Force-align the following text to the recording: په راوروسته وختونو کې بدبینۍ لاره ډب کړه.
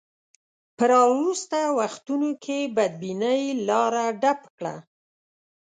په 0.77 0.83
راوروسته 0.91 1.59
وختونو 1.79 2.29
کې 2.43 2.57
بدبینۍ 2.75 3.43
لاره 3.67 4.05
ډب 4.21 4.39
کړه. 4.57 4.75